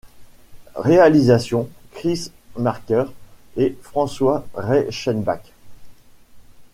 Réalisation: 0.77 1.69
Chris 1.91 2.31
Marker 2.57 3.05
et 3.55 3.77
François 3.83 4.47
Reichenbach. 4.55 5.53